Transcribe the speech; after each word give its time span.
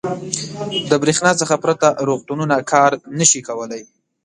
•د 0.89 0.93
برېښنا 1.01 1.31
څخه 1.41 1.55
پرته 1.63 1.87
روغتونونه 2.07 2.55
کار 2.71 2.91
نه 3.17 3.25
شي 3.29 3.41
کولی. 3.47 3.81